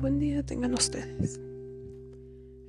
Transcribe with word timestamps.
Buen 0.00 0.20
día 0.20 0.44
tengan 0.44 0.74
ustedes. 0.74 1.40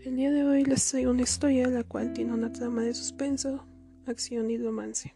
El 0.04 0.16
día 0.16 0.32
de 0.32 0.44
hoy 0.46 0.64
les 0.66 0.90
traigo 0.90 1.12
una 1.12 1.22
historia 1.22 1.68
la 1.68 1.84
cual 1.84 2.12
tiene 2.12 2.34
una 2.34 2.52
trama 2.52 2.82
de 2.82 2.96
suspenso, 2.96 3.68
acción 4.08 4.50
y 4.50 4.58
romance, 4.58 5.14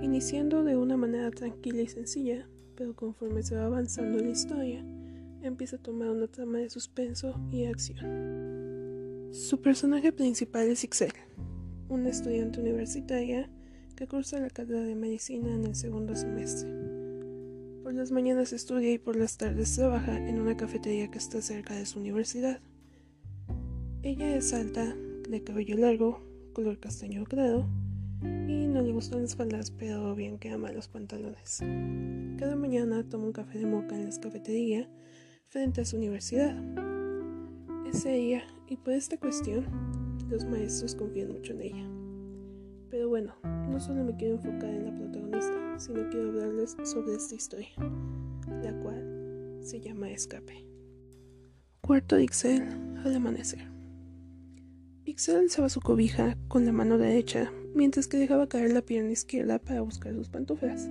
iniciando 0.00 0.64
de 0.64 0.78
una 0.78 0.96
manera 0.96 1.30
tranquila 1.30 1.82
y 1.82 1.88
sencilla, 1.88 2.48
pero 2.74 2.96
conforme 2.96 3.42
se 3.42 3.54
va 3.54 3.66
avanzando 3.66 4.18
la 4.18 4.30
historia, 4.30 4.82
empieza 5.42 5.76
a 5.76 5.82
tomar 5.82 6.08
una 6.08 6.26
trama 6.26 6.56
de 6.56 6.70
suspenso 6.70 7.38
y 7.52 7.66
acción. 7.66 9.28
Su 9.30 9.60
personaje 9.60 10.12
principal 10.12 10.68
es 10.68 10.84
Ixel, 10.84 11.12
una 11.90 12.08
estudiante 12.08 12.60
universitaria 12.60 13.50
que 13.94 14.08
cursa 14.08 14.40
la 14.40 14.48
carrera 14.48 14.84
de 14.84 14.94
medicina 14.94 15.54
en 15.54 15.66
el 15.66 15.74
segundo 15.74 16.16
semestre. 16.16 16.79
Por 17.90 17.96
las 17.96 18.12
mañanas 18.12 18.52
estudia 18.52 18.92
y 18.92 18.98
por 18.98 19.16
las 19.16 19.36
tardes 19.36 19.74
trabaja 19.74 20.16
en 20.16 20.40
una 20.40 20.56
cafetería 20.56 21.10
que 21.10 21.18
está 21.18 21.42
cerca 21.42 21.74
de 21.74 21.84
su 21.86 21.98
universidad. 21.98 22.60
Ella 24.04 24.36
es 24.36 24.52
alta, 24.52 24.94
de 25.28 25.42
cabello 25.42 25.76
largo, 25.76 26.22
color 26.52 26.78
castaño 26.78 27.24
claro, 27.24 27.66
y 28.22 28.68
no 28.68 28.80
le 28.80 28.92
gustan 28.92 29.22
las 29.22 29.34
faldas, 29.34 29.72
pero 29.72 30.14
bien 30.14 30.38
que 30.38 30.50
ama 30.52 30.70
los 30.70 30.86
pantalones. 30.86 31.58
Cada 32.38 32.54
mañana 32.54 33.02
toma 33.08 33.24
un 33.24 33.32
café 33.32 33.58
de 33.58 33.66
moca 33.66 33.96
en 33.96 34.08
la 34.08 34.20
cafetería 34.20 34.88
frente 35.48 35.80
a 35.80 35.84
su 35.84 35.96
universidad. 35.96 36.56
Es 37.92 38.06
ella, 38.06 38.44
y 38.68 38.76
por 38.76 38.92
esta 38.92 39.16
cuestión, 39.16 39.66
los 40.28 40.44
maestros 40.44 40.94
confían 40.94 41.32
mucho 41.32 41.54
en 41.54 41.60
ella. 41.60 41.90
Pero 42.88 43.08
bueno, 43.08 43.34
no 43.42 43.80
solo 43.80 44.04
me 44.04 44.14
quiero 44.14 44.36
enfocar 44.36 44.70
en 44.70 44.84
la 44.84 44.94
protagonista, 44.94 45.69
sino 45.80 46.08
quiero 46.10 46.28
hablarles 46.28 46.76
sobre 46.84 47.14
esta 47.14 47.34
historia, 47.34 47.70
la 48.62 48.72
cual 48.80 49.58
se 49.62 49.80
llama 49.80 50.10
Escape. 50.10 50.66
Cuarto 51.80 52.16
de 52.16 52.24
Ixel 52.24 52.62
al 53.04 53.14
amanecer. 53.14 53.66
Ixel 55.06 55.36
alzaba 55.36 55.70
su 55.70 55.80
cobija 55.80 56.36
con 56.48 56.66
la 56.66 56.72
mano 56.72 56.98
derecha 56.98 57.50
mientras 57.74 58.06
que 58.06 58.18
dejaba 58.18 58.48
caer 58.48 58.72
la 58.72 58.82
pierna 58.82 59.10
izquierda 59.10 59.58
para 59.58 59.80
buscar 59.80 60.14
sus 60.14 60.28
pantuflas. 60.28 60.88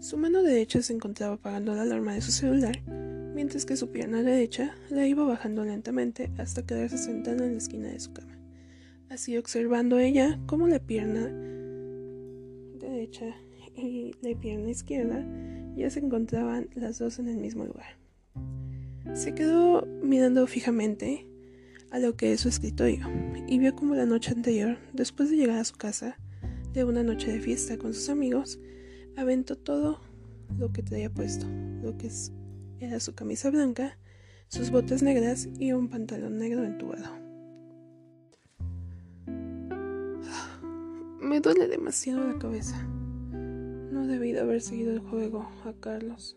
Su 0.00 0.18
mano 0.18 0.42
derecha 0.42 0.82
se 0.82 0.92
encontraba 0.92 1.34
apagando 1.34 1.74
la 1.74 1.82
alarma 1.82 2.14
de 2.14 2.22
su 2.22 2.32
celular, 2.32 2.82
mientras 3.34 3.64
que 3.64 3.76
su 3.76 3.90
pierna 3.92 4.22
derecha 4.22 4.74
la 4.90 5.06
iba 5.06 5.24
bajando 5.24 5.64
lentamente 5.64 6.32
hasta 6.38 6.66
quedarse 6.66 6.98
sentada 6.98 7.46
en 7.46 7.52
la 7.52 7.58
esquina 7.58 7.88
de 7.88 8.00
su 8.00 8.12
cama. 8.12 8.36
Así 9.08 9.38
observando 9.38 9.98
ella 9.98 10.40
cómo 10.46 10.66
la 10.66 10.80
pierna 10.80 11.28
derecha 12.78 13.36
y 13.74 14.14
la 14.20 14.38
pierna 14.38 14.70
izquierda 14.70 15.24
ya 15.76 15.90
se 15.90 16.00
encontraban 16.00 16.68
las 16.74 16.98
dos 16.98 17.18
en 17.18 17.28
el 17.28 17.38
mismo 17.38 17.64
lugar. 17.64 17.98
Se 19.14 19.34
quedó 19.34 19.86
mirando 20.02 20.46
fijamente 20.46 21.26
a 21.90 21.98
lo 21.98 22.16
que 22.16 22.32
es 22.32 22.40
su 22.40 22.48
escritorio 22.48 23.06
y 23.46 23.58
vio 23.58 23.74
como 23.74 23.94
la 23.94 24.06
noche 24.06 24.32
anterior, 24.32 24.78
después 24.92 25.30
de 25.30 25.36
llegar 25.36 25.58
a 25.58 25.64
su 25.64 25.76
casa 25.76 26.16
de 26.72 26.84
una 26.84 27.02
noche 27.02 27.30
de 27.30 27.40
fiesta 27.40 27.76
con 27.76 27.92
sus 27.92 28.08
amigos, 28.08 28.58
aventó 29.16 29.56
todo 29.56 30.00
lo 30.58 30.72
que 30.72 30.82
traía 30.82 31.10
puesto, 31.10 31.46
lo 31.82 31.96
que 31.98 32.10
era 32.80 32.98
su 33.00 33.14
camisa 33.14 33.50
blanca, 33.50 33.98
sus 34.48 34.70
botas 34.70 35.02
negras 35.02 35.48
y 35.58 35.72
un 35.72 35.88
pantalón 35.88 36.38
negro 36.38 36.64
entubado. 36.64 37.22
Me 41.20 41.40
duele 41.40 41.68
demasiado 41.68 42.26
la 42.26 42.38
cabeza. 42.38 42.86
No 43.92 44.06
debí 44.06 44.32
de 44.32 44.40
haber 44.40 44.62
seguido 44.62 44.90
el 44.90 45.00
juego 45.00 45.46
a 45.66 45.74
Carlos, 45.74 46.34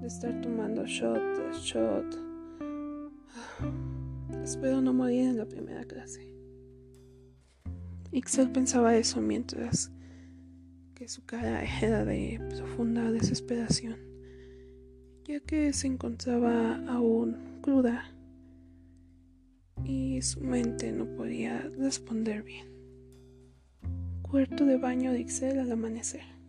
de 0.00 0.06
estar 0.06 0.40
tomando 0.40 0.86
shot 0.86 1.20
tras 1.34 1.58
shot. 1.58 2.06
Espero 4.42 4.80
no 4.80 4.94
morir 4.94 5.28
en 5.28 5.36
la 5.36 5.44
primera 5.44 5.84
clase. 5.84 6.34
Ixel 8.12 8.50
pensaba 8.50 8.96
eso 8.96 9.20
mientras 9.20 9.92
que 10.94 11.06
su 11.06 11.26
cara 11.26 11.62
era 11.82 12.06
de 12.06 12.40
profunda 12.48 13.12
desesperación, 13.12 13.98
ya 15.26 15.38
que 15.40 15.74
se 15.74 15.86
encontraba 15.86 16.76
aún 16.88 17.60
cruda 17.60 18.10
y 19.84 20.22
su 20.22 20.40
mente 20.40 20.92
no 20.92 21.04
podía 21.14 21.60
responder 21.76 22.42
bien. 22.42 22.68
Cuarto 24.22 24.64
de 24.64 24.78
baño 24.78 25.12
de 25.12 25.20
Ixel 25.20 25.58
al 25.58 25.72
amanecer. 25.72 26.39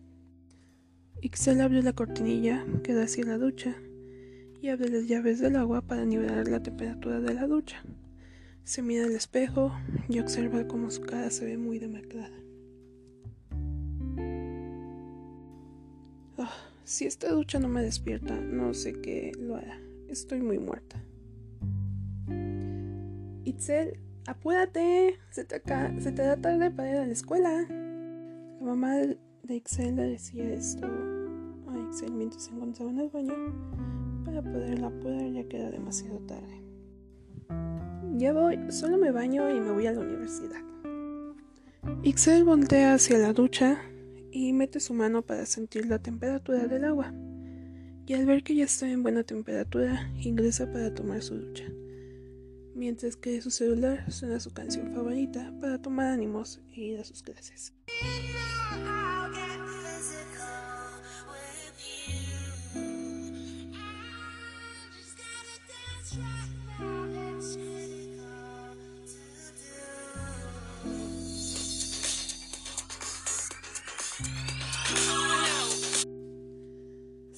Ixel 1.24 1.60
abre 1.60 1.84
la 1.84 1.92
cortinilla 1.92 2.66
que 2.82 2.94
da 2.94 3.04
hacia 3.04 3.24
la 3.24 3.38
ducha 3.38 3.76
y 4.60 4.70
abre 4.70 4.88
las 4.88 5.06
llaves 5.06 5.38
del 5.38 5.54
agua 5.54 5.80
para 5.80 6.04
nivelar 6.04 6.48
la 6.48 6.60
temperatura 6.60 7.20
de 7.20 7.32
la 7.32 7.46
ducha. 7.46 7.84
Se 8.64 8.82
mira 8.82 9.04
al 9.04 9.12
espejo 9.12 9.72
y 10.08 10.18
observa 10.18 10.66
cómo 10.66 10.90
su 10.90 11.02
cara 11.02 11.30
se 11.30 11.44
ve 11.44 11.56
muy 11.56 11.78
demacrada. 11.78 12.36
Ah, 16.38 16.52
si 16.82 17.06
esta 17.06 17.30
ducha 17.30 17.60
no 17.60 17.68
me 17.68 17.82
despierta, 17.82 18.34
no 18.40 18.74
sé 18.74 19.00
qué 19.00 19.30
lo 19.38 19.54
hará. 19.54 19.78
Estoy 20.08 20.40
muy 20.40 20.58
muerta. 20.58 21.04
Itzel, 23.44 23.96
apúrate. 24.26 25.20
Se 25.30 25.44
te, 25.44 25.62
se 26.00 26.10
te 26.10 26.22
da 26.22 26.36
tarde 26.36 26.72
para 26.72 26.90
ir 26.90 26.96
a 26.96 27.06
la 27.06 27.12
escuela. 27.12 27.64
La 27.68 28.66
mamá 28.66 28.96
de 28.96 29.54
Ixel 29.54 29.94
le 29.94 30.02
decía 30.02 30.52
esto 30.52 31.11
mientras 32.10 32.44
se 32.44 32.50
encontraba 32.52 32.90
en 32.90 33.00
el 33.00 33.08
baño 33.08 33.34
para 34.24 34.42
poderla 34.42 34.90
poder 35.00 35.32
ya 35.32 35.48
queda 35.48 35.70
demasiado 35.70 36.18
tarde. 36.20 36.62
Ya 38.16 38.32
voy, 38.32 38.58
solo 38.70 38.98
me 38.98 39.10
baño 39.10 39.50
y 39.50 39.60
me 39.60 39.72
voy 39.72 39.86
a 39.86 39.92
la 39.92 40.00
universidad. 40.00 40.60
Ixel 42.02 42.44
voltea 42.44 42.94
hacia 42.94 43.18
la 43.18 43.32
ducha 43.32 43.82
y 44.30 44.52
mete 44.52 44.80
su 44.80 44.94
mano 44.94 45.22
para 45.22 45.46
sentir 45.46 45.86
la 45.86 45.98
temperatura 45.98 46.66
del 46.66 46.84
agua. 46.84 47.12
Y 48.06 48.14
al 48.14 48.26
ver 48.26 48.42
que 48.42 48.54
ya 48.54 48.64
está 48.64 48.88
en 48.90 49.02
buena 49.02 49.22
temperatura, 49.22 50.12
ingresa 50.20 50.70
para 50.70 50.92
tomar 50.92 51.22
su 51.22 51.36
ducha. 51.36 51.64
Mientras 52.74 53.16
que 53.16 53.40
su 53.40 53.50
celular 53.50 54.10
suena 54.10 54.40
su 54.40 54.52
canción 54.52 54.92
favorita 54.92 55.52
para 55.60 55.80
tomar 55.80 56.06
ánimos 56.06 56.60
e 56.74 56.80
ir 56.80 56.98
a 56.98 57.04
sus 57.04 57.22
clases. 57.22 57.72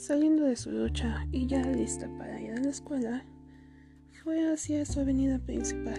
Saliendo 0.06 0.44
de 0.44 0.54
su 0.54 0.70
ducha 0.70 1.26
y 1.32 1.46
ya 1.46 1.62
lista 1.62 2.06
para 2.18 2.38
ir 2.38 2.50
a 2.50 2.60
la 2.60 2.68
escuela, 2.68 3.24
fue 4.22 4.52
hacia 4.52 4.84
su 4.84 5.00
avenida 5.00 5.38
principal 5.38 5.98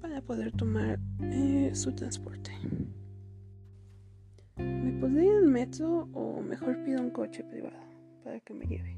para 0.00 0.20
poder 0.22 0.50
tomar 0.50 0.98
eh, 1.20 1.70
su 1.72 1.92
transporte. 1.94 2.50
¿Me 4.56 4.90
podría 4.98 5.22
ir 5.22 5.44
en 5.44 5.52
metro 5.52 6.08
o 6.12 6.42
mejor 6.42 6.82
pido 6.82 7.00
un 7.00 7.10
coche 7.10 7.44
privado 7.44 7.78
para 8.24 8.40
que 8.40 8.54
me 8.54 8.66
lleve? 8.66 8.96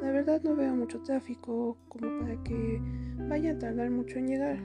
La 0.00 0.12
verdad 0.12 0.40
no 0.44 0.56
veo 0.56 0.74
mucho 0.74 1.02
tráfico 1.02 1.76
como 1.90 2.20
para 2.20 2.42
que 2.42 2.80
vaya 3.28 3.52
a 3.52 3.58
tardar 3.58 3.90
mucho 3.90 4.18
en 4.18 4.28
llegar. 4.28 4.58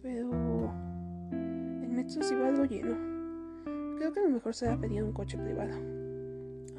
Pero 0.00 0.72
el 1.82 1.90
metro 1.90 2.22
sí 2.22 2.34
va 2.36 2.48
algo 2.48 2.64
lleno. 2.64 3.11
Creo 4.02 4.12
que 4.12 4.20
lo 4.20 4.30
mejor 4.30 4.52
será 4.52 4.76
pedir 4.80 5.04
un 5.04 5.12
coche 5.12 5.38
privado. 5.38 5.74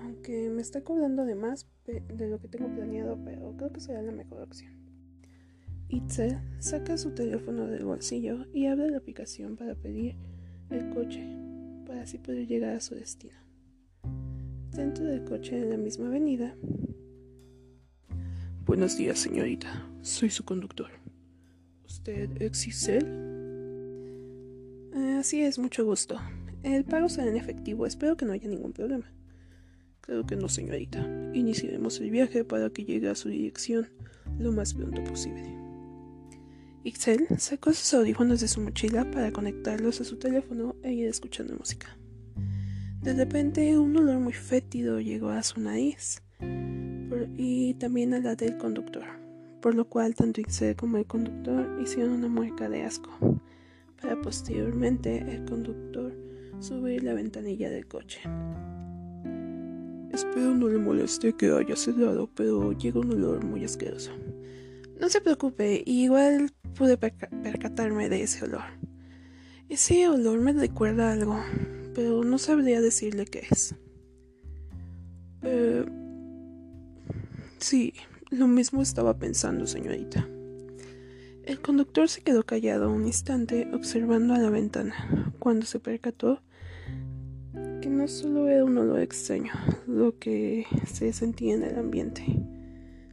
Aunque 0.02 0.50
me 0.50 0.62
está 0.62 0.84
cobrando 0.84 1.24
de 1.24 1.36
más 1.36 1.66
de 1.86 2.28
lo 2.28 2.38
que 2.38 2.50
tengo 2.50 2.68
planeado, 2.68 3.18
pero 3.24 3.56
creo 3.56 3.72
que 3.72 3.80
será 3.80 4.02
la 4.02 4.12
mejor 4.12 4.42
opción. 4.42 4.74
Itzel 5.88 6.38
saca 6.60 6.98
su 6.98 7.12
teléfono 7.12 7.66
del 7.68 7.86
bolsillo 7.86 8.46
y 8.52 8.66
abre 8.66 8.90
la 8.90 8.98
aplicación 8.98 9.56
para 9.56 9.74
pedir 9.74 10.18
el 10.70 10.90
coche, 10.90 11.26
para 11.88 12.02
así 12.02 12.18
poder 12.18 12.46
llegar 12.46 12.76
a 12.76 12.82
su 12.82 12.94
destino. 12.94 13.38
Dentro 14.72 15.06
del 15.06 15.24
coche 15.24 15.58
en 15.58 15.70
la 15.70 15.78
misma 15.78 16.08
avenida. 16.08 16.58
Buenos 18.66 18.98
días, 18.98 19.18
señorita. 19.18 19.88
Soy 20.02 20.30
su 20.30 20.44
conductor. 20.44 20.90
¿Usted 21.86 22.42
es 22.42 22.68
Itzel? 22.68 23.06
Eh, 24.94 25.16
así 25.22 25.42
es, 25.42 25.58
mucho 25.58 25.86
gusto. 25.86 26.20
El 26.64 26.86
pago 26.86 27.10
será 27.10 27.28
en 27.30 27.36
efectivo, 27.36 27.86
espero 27.86 28.18
que 28.18 28.26
no 28.26 28.32
haya 28.32 28.48
ningún 28.48 28.74
problema. 28.74 29.06
Creo 30.02 30.26
que 30.26 30.36
no, 30.36 30.50
señorita. 30.50 31.06
Iniciaremos 31.34 32.00
el 32.00 32.10
viaje 32.10 32.44
para 32.44 32.70
que 32.70 32.86
llegue 32.86 33.10
a 33.10 33.16
su 33.16 33.30
dirección 33.30 33.88
lo 34.40 34.52
más 34.52 34.74
pronto 34.74 35.04
posible. 35.04 35.56
Ixel 36.84 37.28
sacó 37.38 37.72
sus 37.72 37.94
audífonos 37.94 38.42
de 38.42 38.48
su 38.48 38.60
mochila 38.60 39.10
para 39.12 39.32
conectarlos 39.32 40.02
a 40.02 40.04
su 40.04 40.18
teléfono 40.18 40.76
e 40.84 40.94
ir 40.94 41.08
escuchando 41.08 41.56
música. 41.56 41.98
De 43.02 43.14
repente, 43.14 43.78
un 43.78 43.96
olor 43.96 44.20
muy 44.20 44.34
fétido 44.34 45.00
llegó 45.00 45.30
a 45.30 45.44
su 45.44 45.60
nariz, 45.60 46.22
y 47.38 47.74
también 47.76 48.14
a 48.14 48.20
la 48.20 48.36
del 48.36 48.58
conductor, 48.58 49.04
por 49.62 49.76
lo 49.76 49.86
cual 49.86 50.16
tanto 50.16 50.42
Ixel 50.42 50.76
como 50.76 50.98
el 50.98 51.06
conductor 51.06 51.80
hicieron 51.82 52.14
una 52.14 52.28
mueca 52.28 52.70
de 52.70 52.84
asco, 52.84 53.40
para 54.02 54.20
posteriormente 54.22 55.20
el 55.20 55.46
conductor 55.46 56.14
subir 56.64 57.04
la 57.04 57.14
ventanilla 57.14 57.70
del 57.70 57.86
coche. 57.88 58.22
Espero 60.14 60.56
no 60.56 60.70
le 60.70 60.78
moleste 60.78 61.34
que 61.34 61.52
haya 61.52 61.76
cerrado, 61.76 62.30
pero 62.34 62.72
llega 62.72 63.02
un 63.02 63.12
olor 63.12 63.44
muy 63.44 63.66
asqueroso. 63.66 64.12
No 65.00 65.10
se 65.10 65.20
preocupe, 65.20 65.84
igual 65.86 66.52
pude 66.78 66.98
percatarme 66.98 68.08
de 68.08 68.24
ese 68.24 68.46
olor. 68.46 68.64
Ese 69.68 70.08
olor 70.08 70.40
me 70.40 70.54
recuerda 70.54 71.12
algo, 71.12 71.38
pero 71.94 72.24
no 72.24 72.38
sabría 72.38 72.80
decirle 72.80 73.26
qué 73.26 73.48
es. 73.52 73.76
Eh, 75.42 75.84
sí, 77.58 77.94
lo 78.30 78.48
mismo 78.48 78.82
estaba 78.82 79.18
pensando, 79.18 79.68
señorita. 79.68 80.30
El 81.44 81.60
conductor 81.60 82.08
se 82.08 82.22
quedó 82.22 82.44
callado 82.44 82.90
un 82.90 83.06
instante 83.06 83.68
observando 83.74 84.34
a 84.34 84.38
la 84.38 84.50
ventana, 84.50 85.34
cuando 85.40 85.66
se 85.66 85.82
percató 85.82 86.42
que 87.84 87.90
no 87.90 88.08
solo 88.08 88.48
era 88.48 88.64
un 88.64 88.78
olor 88.78 89.02
extraño 89.02 89.52
lo 89.88 90.18
que 90.18 90.66
se 90.88 91.12
sentía 91.12 91.54
en 91.54 91.64
el 91.64 91.78
ambiente, 91.78 92.24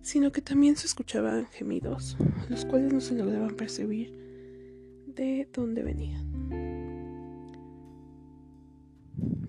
sino 0.00 0.30
que 0.30 0.42
también 0.42 0.76
se 0.76 0.86
escuchaban 0.86 1.48
gemidos, 1.48 2.16
los 2.48 2.64
cuales 2.66 2.92
no 2.92 3.00
se 3.00 3.16
lograban 3.16 3.56
percibir 3.56 4.16
de 5.08 5.48
dónde 5.52 5.82
venían. 5.82 6.24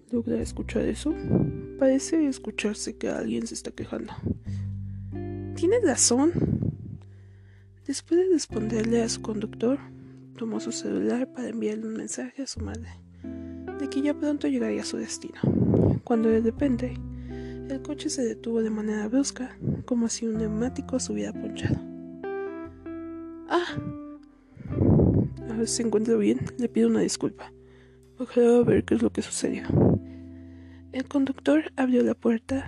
¿Logra 0.09 0.41
escuchar 0.41 0.85
eso? 0.85 1.13
Parece 1.77 2.25
escucharse 2.27 2.97
que 2.97 3.09
alguien 3.09 3.45
se 3.45 3.53
está 3.53 3.69
quejando. 3.69 4.13
Tienes 5.53 5.83
razón. 5.83 6.31
Después 7.85 8.21
de 8.21 8.33
responderle 8.33 9.03
a 9.03 9.09
su 9.09 9.21
conductor, 9.21 9.77
tomó 10.35 10.59
su 10.59 10.71
celular 10.71 11.31
para 11.31 11.49
enviarle 11.49 11.85
un 11.85 11.93
mensaje 11.93 12.41
a 12.41 12.47
su 12.47 12.59
madre 12.61 13.00
de 13.81 13.89
que 13.89 14.01
ya 14.01 14.13
pronto 14.13 14.47
llegaría 14.47 14.83
a 14.83 14.85
su 14.85 14.97
destino, 14.97 15.41
cuando 16.03 16.29
de 16.29 16.39
repente 16.39 16.93
el 17.67 17.81
coche 17.81 18.11
se 18.11 18.23
detuvo 18.23 18.61
de 18.61 18.69
manera 18.69 19.07
brusca, 19.07 19.57
como 19.85 20.07
si 20.07 20.27
un 20.27 20.37
neumático 20.37 20.99
se 20.99 21.11
hubiera 21.11 21.33
ponchado. 21.33 21.79
¡Ah! 23.49 23.75
A 25.49 25.53
ver, 25.53 25.67
se 25.67 25.81
encuentra 25.81 26.15
bien, 26.15 26.39
le 26.59 26.69
pido 26.69 26.89
una 26.89 26.99
disculpa. 26.99 27.51
Ojalá 28.19 28.61
ver 28.61 28.85
qué 28.85 28.93
es 28.93 29.01
lo 29.01 29.11
que 29.11 29.23
sucedió. 29.23 29.63
El 30.91 31.07
conductor 31.07 31.73
abrió 31.75 32.03
la 32.03 32.13
puerta 32.13 32.67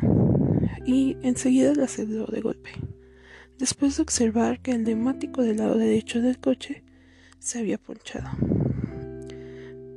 y 0.84 1.16
enseguida 1.22 1.76
la 1.76 1.88
cerró 1.88 2.26
de 2.26 2.42
golpe, 2.42 2.72
después 3.60 3.98
de 3.98 4.04
observar 4.04 4.62
que 4.62 4.72
el 4.72 4.84
neumático 4.84 5.44
del 5.44 5.58
lado 5.58 5.78
derecho 5.78 6.22
del 6.22 6.40
coche 6.40 6.84
se 7.38 7.60
había 7.60 7.78
ponchado. 7.78 8.32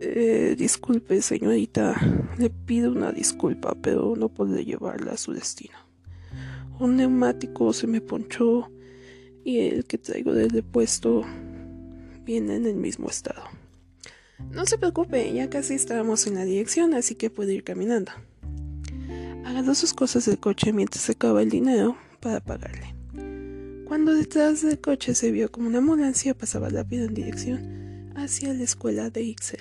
Eh, 0.01 0.55
disculpe, 0.59 1.23
señorita, 1.23 1.95
le 2.39 2.51
pido 2.51 2.93
una 2.93 3.13
disculpa, 3.13 3.75
pero 3.81 4.15
no 4.17 4.29
podré 4.29 4.65
llevarla 4.65 5.13
a 5.13 5.17
su 5.17 5.33
destino. 5.33 5.77
Un 6.79 6.97
neumático 6.97 7.73
se 7.73 7.87
me 7.87 8.03
ponchó 8.03 8.71
y 9.45 9.61
el 9.61 9.87
que 9.87 9.97
traigo 9.97 10.35
del 10.35 10.51
depuesto 10.51 11.23
viene 12.25 12.57
en 12.57 12.67
el 12.67 12.77
mismo 12.77 13.09
estado. 13.09 13.45
No 14.51 14.67
se 14.67 14.77
preocupe, 14.77 15.33
ya 15.33 15.49
casi 15.49 15.75
estábamos 15.75 16.27
en 16.27 16.35
la 16.35 16.45
dirección, 16.45 16.93
así 16.93 17.15
que 17.15 17.31
puede 17.31 17.55
ir 17.55 17.65
caminando. 17.65 18.13
Agarró 19.45 19.75
sus 19.75 19.95
cosas 19.95 20.27
del 20.27 20.39
coche 20.39 20.73
mientras 20.75 21.05
sacaba 21.05 21.41
el 21.41 21.49
dinero 21.49 21.97
para 22.21 22.41
pagarle. 22.41 22.95
Cuando 23.87 24.13
detrás 24.13 24.63
del 24.63 24.81
coche 24.81 25.15
se 25.15 25.31
vio 25.31 25.51
como 25.51 25.69
una 25.69 25.79
ambulancia 25.79 26.35
pasaba 26.35 26.69
rápido 26.69 27.07
en 27.07 27.15
dirección 27.15 28.13
hacia 28.17 28.53
la 28.53 28.65
escuela 28.65 29.09
de 29.09 29.23
Ixel. 29.23 29.61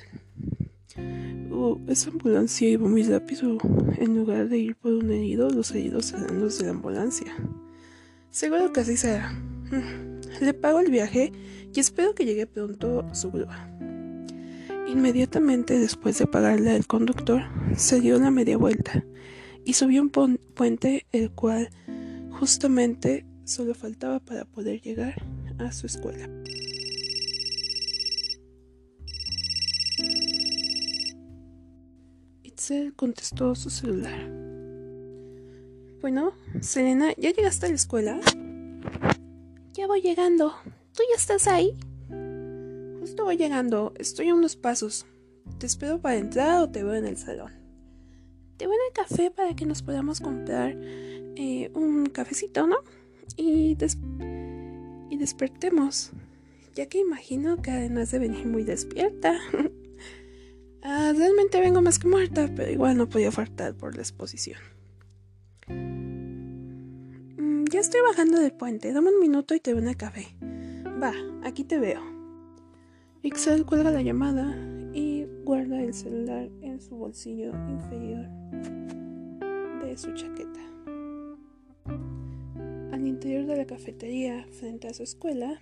Oh, 1.51 1.80
esa 1.88 2.09
ambulancia 2.09 2.69
iba 2.69 2.88
muy 2.88 3.03
rápido. 3.03 3.57
En 3.97 4.15
lugar 4.15 4.50
de 4.50 4.57
ir 4.57 4.75
por 4.75 4.94
un 4.94 5.12
herido, 5.12 5.50
los 5.50 5.71
heridos 5.71 6.13
eran 6.13 6.42
los 6.42 6.59
de 6.59 6.65
la 6.65 6.71
ambulancia. 6.71 7.33
Seguro 8.30 8.74
que 8.74 8.81
así 8.81 8.97
será. 8.97 9.31
Mm, 9.31 10.44
le 10.44 10.53
pago 10.53 10.80
el 10.80 10.92
viaje 10.92 11.31
y 11.74 11.80
espero 11.80 12.13
que 12.13 12.25
llegue 12.25 12.47
pronto 12.47 13.06
su 13.13 13.31
grúa. 13.31 13.69
Inmediatamente 14.88 15.80
después 15.80 16.18
de 16.19 16.27
pagarle 16.27 16.71
al 16.71 16.86
conductor, 16.86 17.44
se 17.75 18.00
dio 18.01 18.19
la 18.19 18.31
media 18.31 18.57
vuelta 18.57 19.03
y 19.63 19.74
subió 19.74 20.01
un 20.01 20.09
puente 20.09 21.06
el 21.12 21.31
cual 21.31 21.69
justamente 22.31 23.25
solo 23.45 23.74
faltaba 23.74 24.19
para 24.19 24.45
poder 24.45 24.81
llegar 24.81 25.15
a 25.57 25.71
su 25.71 25.88
escuela. 25.88 26.30
Itzel 32.55 32.93
contestó 32.93 33.53
su 33.53 33.69
celular. 33.69 34.31
Bueno, 35.99 36.31
Selena, 36.61 37.13
¿ya 37.17 37.31
llegaste 37.31 37.65
a 37.65 37.69
la 37.69 37.75
escuela? 37.75 38.21
Ya 39.73 39.87
voy 39.87 40.01
llegando. 40.01 40.53
¿Tú 40.93 41.03
ya 41.09 41.17
estás 41.17 41.49
ahí? 41.49 41.77
Justo 43.01 43.25
voy 43.25 43.35
llegando, 43.35 43.93
estoy 43.99 44.29
a 44.29 44.35
unos 44.35 44.55
pasos. 44.55 45.05
¿Te 45.57 45.65
espero 45.65 45.99
para 45.99 46.15
entrar 46.15 46.61
o 46.61 46.69
te 46.69 46.81
veo 46.81 46.95
en 46.95 47.05
el 47.05 47.17
salón? 47.17 47.51
Te 48.55 48.67
voy 48.67 48.77
al 48.87 48.93
café 48.93 49.31
para 49.31 49.53
que 49.53 49.65
nos 49.65 49.81
podamos 49.81 50.21
comprar 50.21 50.77
eh, 50.77 51.69
un 51.73 52.05
cafecito, 52.05 52.67
¿no? 52.67 52.77
Y, 53.35 53.75
y 55.09 55.17
despertemos, 55.17 56.11
ya 56.73 56.85
que 56.85 56.99
imagino 56.99 57.61
que 57.61 57.71
además 57.71 58.11
de 58.11 58.19
venir 58.19 58.47
muy 58.47 58.63
despierta. 58.63 59.37
ah, 60.85 61.13
realmente 61.17 61.59
vengo 61.59 61.81
más 61.81 61.99
que 61.99 62.07
muerta, 62.07 62.49
pero 62.55 62.71
igual 62.71 62.97
no 62.97 63.09
podía 63.09 63.31
faltar 63.31 63.75
por 63.75 63.95
la 63.95 64.01
exposición. 64.01 64.59
Mm, 65.67 67.65
ya 67.71 67.79
estoy 67.79 68.01
bajando 68.01 68.39
del 68.39 68.53
puente, 68.53 68.93
dame 68.93 69.09
un 69.09 69.19
minuto 69.19 69.55
y 69.55 69.59
te 69.59 69.73
veo 69.73 69.87
al 69.87 69.97
café. 69.97 70.27
Va, 71.01 71.13
aquí 71.43 71.63
te 71.63 71.79
veo. 71.79 72.01
Ixel 73.23 73.65
cuelga 73.65 73.89
la 73.89 74.03
llamada 74.03 74.55
y 74.93 75.25
guarda 75.43 75.81
el 75.81 75.93
celular 75.93 76.47
en 76.61 76.79
su 76.79 76.95
bolsillo 76.95 77.51
inferior 77.67 78.27
de 79.83 79.97
su 79.97 80.13
chaqueta. 80.13 80.62
Al 82.91 83.07
interior 83.07 83.45
de 83.45 83.57
la 83.57 83.65
cafetería, 83.65 84.45
frente 84.51 84.88
a 84.88 84.93
su 84.93 85.03
escuela. 85.03 85.60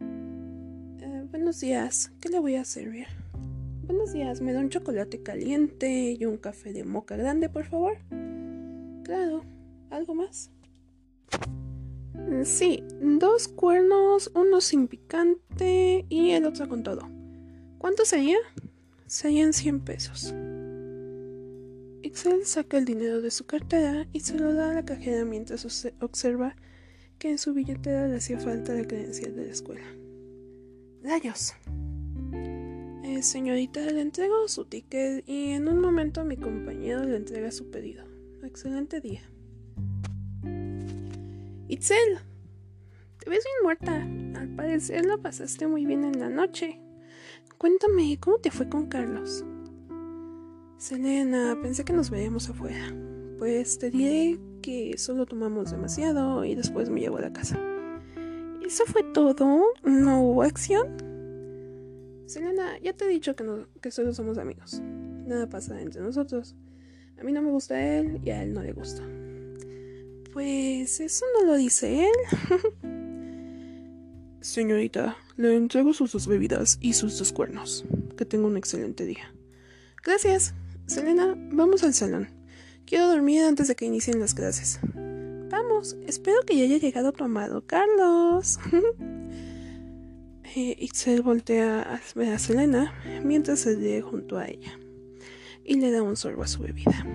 Eh, 0.00 1.24
buenos 1.30 1.60
días, 1.60 2.10
¿qué 2.20 2.28
le 2.28 2.40
voy 2.40 2.56
a 2.56 2.64
servir? 2.64 3.06
Buenos 3.86 4.12
días, 4.12 4.40
me 4.40 4.52
da 4.52 4.58
un 4.58 4.68
chocolate 4.68 5.22
caliente 5.22 6.16
y 6.18 6.24
un 6.24 6.38
café 6.38 6.72
de 6.72 6.82
moca 6.82 7.16
grande, 7.16 7.48
por 7.48 7.66
favor. 7.66 7.98
Claro, 9.04 9.44
¿algo 9.90 10.16
más? 10.16 10.50
Sí, 12.42 12.82
dos 13.00 13.46
cuernos, 13.46 14.32
uno 14.34 14.60
sin 14.60 14.88
picante 14.88 16.04
y 16.08 16.30
el 16.32 16.46
otro 16.46 16.68
con 16.68 16.82
todo. 16.82 17.08
¿Cuánto 17.78 18.04
sería? 18.04 18.38
Serían 19.06 19.52
100 19.52 19.80
pesos. 19.80 20.34
Excel 22.02 22.44
saca 22.44 22.78
el 22.78 22.86
dinero 22.86 23.20
de 23.20 23.30
su 23.30 23.46
cartera 23.46 24.08
y 24.12 24.18
se 24.18 24.36
lo 24.36 24.52
da 24.52 24.72
a 24.72 24.74
la 24.74 24.84
cajera 24.84 25.24
mientras 25.24 25.64
observa 26.00 26.56
que 27.20 27.30
en 27.30 27.38
su 27.38 27.54
billetera 27.54 28.08
le 28.08 28.16
hacía 28.16 28.40
falta 28.40 28.74
la 28.74 28.84
credencial 28.84 29.36
de 29.36 29.46
la 29.46 29.52
escuela. 29.52 29.86
¡Rayos! 31.04 31.54
Señorita, 33.22 33.80
le 33.80 34.02
entrego 34.02 34.46
su 34.46 34.66
ticket 34.66 35.26
y 35.26 35.50
en 35.50 35.68
un 35.68 35.80
momento 35.80 36.24
mi 36.24 36.36
compañero 36.36 37.02
le 37.02 37.16
entrega 37.16 37.50
su 37.50 37.70
pedido. 37.70 38.04
Excelente 38.42 39.00
día. 39.00 39.22
Itzel, 41.68 42.18
te 43.18 43.30
ves 43.30 43.44
bien 43.44 43.62
muerta. 43.62 44.40
Al 44.40 44.48
parecer 44.54 45.06
la 45.06 45.16
pasaste 45.18 45.66
muy 45.66 45.86
bien 45.86 46.04
en 46.04 46.20
la 46.20 46.28
noche. 46.28 46.80
Cuéntame, 47.58 48.18
¿cómo 48.20 48.38
te 48.38 48.50
fue 48.50 48.68
con 48.68 48.86
Carlos? 48.86 49.44
Selena, 50.76 51.58
pensé 51.62 51.84
que 51.84 51.94
nos 51.94 52.10
veríamos 52.10 52.50
afuera. 52.50 52.94
Pues 53.38 53.78
te 53.78 53.90
diré 53.90 54.38
que 54.62 54.98
solo 54.98 55.26
tomamos 55.26 55.70
demasiado 55.70 56.44
y 56.44 56.54
después 56.54 56.90
me 56.90 57.00
llevó 57.00 57.16
a 57.16 57.22
la 57.22 57.32
casa. 57.32 57.58
¿Eso 58.64 58.84
fue 58.86 59.02
todo? 59.14 59.62
¿No 59.84 60.22
hubo 60.22 60.42
acción? 60.42 61.05
Selena, 62.26 62.78
ya 62.80 62.92
te 62.92 63.04
he 63.04 63.08
dicho 63.08 63.36
que, 63.36 63.44
no, 63.44 63.68
que 63.80 63.90
solo 63.90 64.12
somos 64.12 64.36
amigos. 64.38 64.80
Nada 64.82 65.48
pasa 65.48 65.80
entre 65.80 66.02
nosotros. 66.02 66.56
A 67.18 67.24
mí 67.24 67.32
no 67.32 67.40
me 67.40 67.50
gusta 67.50 67.80
él 67.80 68.20
y 68.24 68.30
a 68.30 68.42
él 68.42 68.52
no 68.52 68.62
le 68.62 68.72
gusta. 68.72 69.02
Pues 70.32 71.00
eso 71.00 71.24
no 71.38 71.46
lo 71.46 71.56
dice 71.56 72.04
él. 72.04 72.82
Señorita, 74.40 75.16
le 75.36 75.56
entrego 75.56 75.92
sus 75.92 76.12
dos 76.12 76.26
bebidas 76.26 76.78
y 76.80 76.92
sus 76.92 77.18
dos 77.18 77.32
cuernos. 77.32 77.84
Que 78.16 78.24
tenga 78.24 78.46
un 78.46 78.56
excelente 78.56 79.04
día. 79.04 79.32
Gracias. 80.04 80.52
Selena, 80.86 81.34
vamos 81.52 81.84
al 81.84 81.94
salón. 81.94 82.28
Quiero 82.86 83.08
dormir 83.08 83.42
antes 83.42 83.68
de 83.68 83.76
que 83.76 83.86
inicien 83.86 84.20
las 84.20 84.34
clases. 84.34 84.78
Vamos, 85.50 85.96
espero 86.06 86.42
que 86.42 86.56
ya 86.56 86.64
haya 86.64 86.78
llegado 86.78 87.12
tu 87.12 87.24
amado 87.24 87.64
Carlos. 87.66 88.58
Ixel 90.58 91.20
voltea 91.20 91.82
a 91.82 92.00
ver 92.14 92.32
a 92.32 92.38
Selena 92.38 92.94
mientras 93.22 93.60
se 93.60 93.76
lee 93.76 94.00
junto 94.00 94.38
a 94.38 94.48
ella 94.48 94.78
y 95.64 95.74
le 95.76 95.90
da 95.90 96.02
un 96.02 96.16
sorbo 96.16 96.44
a 96.44 96.46
su 96.46 96.62
bebida. 96.62 97.06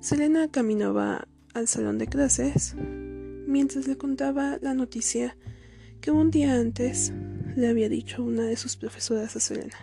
Selena 0.00 0.48
caminaba 0.48 1.26
al 1.54 1.66
salón 1.66 1.96
de 1.96 2.08
clases 2.08 2.74
mientras 3.46 3.88
le 3.88 3.96
contaba 3.96 4.58
la 4.60 4.74
noticia 4.74 5.36
que 6.02 6.10
un 6.10 6.30
día 6.30 6.54
antes 6.54 7.12
le 7.56 7.68
había 7.68 7.88
dicho 7.88 8.22
una 8.22 8.42
de 8.42 8.56
sus 8.56 8.76
profesoras 8.76 9.34
a 9.36 9.40
Selena. 9.40 9.76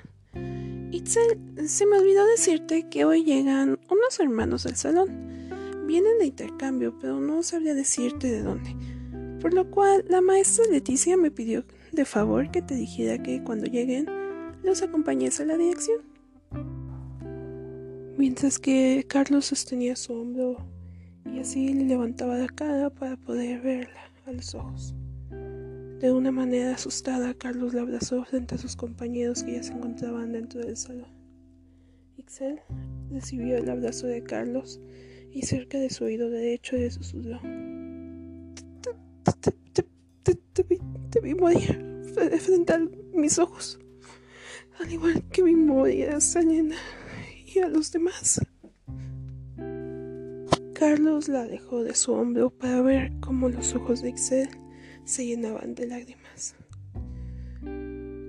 Itzel, 0.92 1.68
se 1.68 1.88
me 1.88 1.98
olvidó 1.98 2.26
decirte 2.28 2.88
que 2.88 3.04
hoy 3.04 3.24
llegan 3.24 3.80
unos 3.90 4.20
hermanos 4.20 4.68
al 4.68 4.76
salón. 4.76 5.50
Vienen 5.88 6.20
de 6.20 6.28
intercambio, 6.28 6.98
pero 7.00 7.20
no 7.20 7.42
sabría 7.42 7.74
decirte 7.74 8.30
de 8.30 8.42
dónde. 8.42 8.76
Por 9.42 9.54
lo 9.54 9.70
cual, 9.72 10.06
la 10.08 10.22
maestra 10.22 10.66
Leticia 10.70 11.18
me 11.18 11.32
pidió 11.32 11.66
de 11.98 12.06
favor 12.06 12.52
que 12.52 12.62
te 12.62 12.76
dijera 12.76 13.22
que 13.22 13.44
cuando 13.44 13.66
lleguen 13.66 14.06
los 14.64 14.84
acompañes 14.84 15.40
a 15.40 15.46
la 15.46 15.58
dirección. 15.58 16.02
Mientras 18.18 18.60
que 18.60 19.04
Carlos 19.08 19.48
sostenía 19.48 19.96
su 19.96 20.14
hombro 20.14 20.58
y 21.26 21.40
así 21.40 21.74
le 21.74 21.86
levantaba 21.86 22.38
la 22.38 22.48
cara 22.48 22.92
para 22.92 23.18
poder 23.18 23.62
verla 23.62 24.12
a 24.28 24.32
los 24.32 24.54
ojos. 24.54 24.94
De 26.00 26.12
una 26.12 26.32
manera 26.32 26.76
asustada, 26.76 27.34
Carlos 27.34 27.74
la 27.74 27.82
abrazó 27.82 28.24
frente 28.26 28.54
a 28.54 28.60
sus 28.60 28.76
compañeros 28.76 29.44
que 29.44 29.54
ya 29.54 29.64
se 29.64 29.74
encontraban 29.74 30.32
dentro 30.32 30.62
del 30.62 30.78
salón. 30.78 31.10
Ixel 32.18 32.60
recibió 33.10 33.58
el 33.58 33.70
abrazo 33.72 34.06
de 34.06 34.22
Carlos 34.22 34.80
y 35.32 35.42
cerca 35.48 35.80
de 35.80 35.90
su 35.90 36.04
oído 36.04 36.30
derecho 36.30 36.76
le 36.76 36.92
susurró. 36.92 37.40
Te, 40.54 41.22
vi 41.22 41.34
morir 41.34 41.87
frente 42.08 42.74
a 42.74 42.80
mis 43.14 43.40
ojos, 43.40 43.80
al 44.80 44.92
igual 44.92 45.24
que 45.30 45.44
vi 45.44 45.56
morir 45.56 46.10
a 46.10 46.22
Selena 46.22 46.76
y 47.46 47.60
a 47.60 47.68
los 47.68 47.92
demás. 47.92 48.40
Carlos 50.74 51.28
la 51.28 51.46
dejó 51.46 51.84
de 51.84 51.96
su 51.96 52.14
hombro 52.14 52.52
para 52.52 52.82
ver 52.82 53.12
cómo 53.20 53.50
los 53.50 53.74
ojos 53.74 54.02
de 54.02 54.10
Ixel 54.10 54.50
se 55.06 55.26
llenaban 55.26 55.74
de 55.74 55.88
lágrimas. 55.88 56.56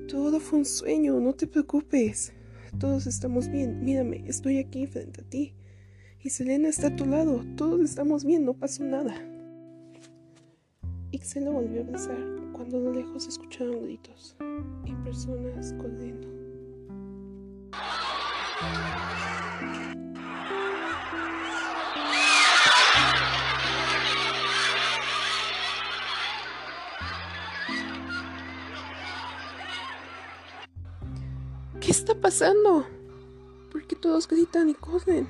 Todo 0.08 0.40
fue 0.40 0.60
un 0.60 0.64
sueño, 0.64 1.20
no 1.20 1.34
te 1.34 1.46
preocupes. 1.46 2.32
Todos 2.78 3.06
estamos 3.06 3.48
bien. 3.48 3.84
Mírame, 3.84 4.24
estoy 4.26 4.58
aquí 4.58 4.86
frente 4.86 5.20
a 5.20 5.24
ti. 5.24 5.54
Y 6.20 6.30
Selena 6.30 6.68
está 6.68 6.86
a 6.88 6.96
tu 6.96 7.04
lado. 7.04 7.44
Todos 7.56 7.80
estamos 7.82 8.24
bien, 8.24 8.44
no 8.44 8.54
pasó 8.54 8.84
nada. 8.84 9.14
Ixel 11.18 11.46
lo 11.46 11.52
volvió 11.52 11.80
a 11.80 11.84
besar 11.84 12.16
cuando 12.52 12.78
lo 12.78 12.92
lejos 12.92 13.26
escucharon 13.26 13.82
gritos 13.82 14.36
y 14.84 14.94
personas 15.02 15.72
corriendo. 15.72 16.28
¿Qué 31.80 31.90
está 31.90 32.14
pasando? 32.14 32.86
¿Por 33.72 33.88
qué 33.88 33.96
todos 33.96 34.28
gritan 34.28 34.68
y 34.68 34.74
corren? 34.74 35.26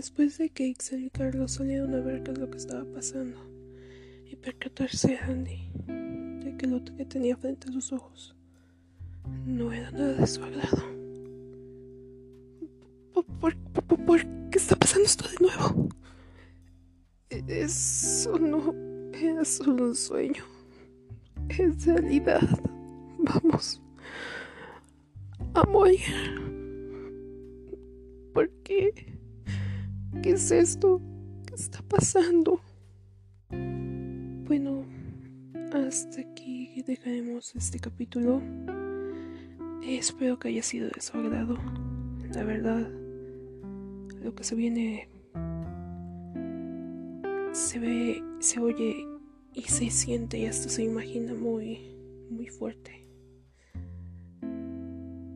Después 0.00 0.38
de 0.38 0.48
que 0.48 0.66
Ixel 0.66 1.04
y 1.04 1.10
Carlos 1.10 1.52
salieron 1.52 1.94
a 1.94 2.00
ver 2.00 2.22
qué 2.22 2.30
es 2.30 2.38
lo 2.38 2.48
que 2.50 2.56
estaba 2.56 2.86
pasando 2.86 3.38
y 4.24 4.34
percatarse 4.34 5.18
Andy 5.18 5.70
de 6.42 6.56
que 6.56 6.66
lo 6.66 6.82
que 6.82 7.04
tenía 7.04 7.36
frente 7.36 7.68
a 7.68 7.72
sus 7.72 7.92
ojos 7.92 8.34
no 9.44 9.70
era 9.70 9.90
nada 9.90 10.14
de 10.14 10.26
su 10.26 10.42
agrado. 10.42 10.82
¿Por, 13.12 13.54
por 14.06 14.20
qué 14.48 14.56
está 14.56 14.74
pasando 14.74 15.04
esto 15.04 15.28
de 15.28 15.46
nuevo? 15.46 15.88
Eso 17.28 18.38
no 18.38 18.74
era 19.12 19.44
solo 19.44 19.84
un 19.84 19.94
sueño, 19.94 20.44
es 21.50 21.84
realidad. 21.84 22.40
Vamos 23.18 23.82
a 25.52 25.62
morir. 25.64 26.40
¿Por 28.32 28.48
qué? 28.62 29.10
¿Qué 30.22 30.32
es 30.32 30.50
esto? 30.50 31.00
¿Qué 31.46 31.54
está 31.54 31.80
pasando? 31.82 32.60
Bueno, 33.48 34.84
hasta 35.72 36.20
aquí 36.20 36.82
dejaremos 36.86 37.54
este 37.54 37.78
capítulo. 37.78 38.42
Espero 39.82 40.38
que 40.38 40.48
haya 40.48 40.62
sido 40.62 40.90
de 40.90 41.00
su 41.00 41.16
agrado. 41.16 41.56
La 42.34 42.44
verdad, 42.44 42.86
lo 44.22 44.34
que 44.34 44.44
se 44.44 44.54
viene 44.56 45.08
se 47.52 47.78
ve, 47.78 48.22
se 48.40 48.60
oye 48.60 49.06
y 49.54 49.62
se 49.62 49.88
siente 49.88 50.38
y 50.38 50.46
hasta 50.46 50.68
se 50.68 50.82
imagina 50.82 51.32
muy, 51.32 51.96
muy 52.28 52.48
fuerte. 52.48 53.08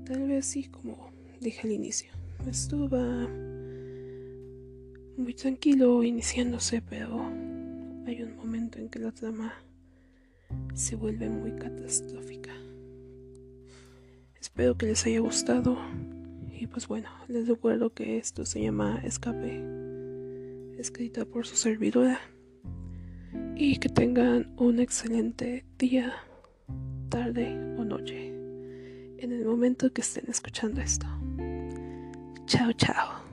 Tal 0.05 0.29
vez 0.29 0.45
sí, 0.45 0.65
como 0.65 1.11
dije 1.41 1.67
al 1.67 1.73
inicio. 1.73 2.13
Esto 2.47 2.87
va 2.91 3.27
muy 5.17 5.35
tranquilo 5.35 6.03
iniciándose, 6.03 6.83
pero 6.83 7.21
hay 8.07 8.23
un 8.23 8.37
momento 8.37 8.79
en 8.79 8.89
que 8.89 8.99
la 8.99 9.13
trama 9.13 9.55
se 10.75 10.97
vuelve 10.97 11.29
muy 11.29 11.53
catastrófica. 11.53 12.53
Espero 14.41 14.77
que 14.77 14.87
les 14.87 15.07
haya 15.07 15.21
gustado. 15.21 15.79
Y 16.53 16.67
pues 16.67 16.87
bueno, 16.87 17.09
les 17.29 17.49
recuerdo 17.49 17.93
que 17.93 18.19
esto 18.19 18.45
se 18.45 18.63
llama 18.63 19.01
Escape, 19.05 19.63
escrita 20.79 21.25
por 21.25 21.47
su 21.47 21.57
servidora. 21.57 22.21
Y 23.57 23.79
que 23.79 23.89
tengan 23.89 24.53
un 24.57 24.81
excelente 24.81 25.65
día, 25.79 26.13
tarde 27.09 27.55
o 27.79 27.85
noche 27.85 28.29
en 29.19 29.33
el 29.33 29.45
momento 29.45 29.93
que 29.93 30.03
estén 30.03 30.25
escuchando 30.29 30.81
esto. 30.81 31.07
Chao, 32.47 32.73
chao. 32.73 33.24